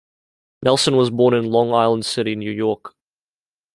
[0.63, 2.95] Nelson was born in Long Island City, New York.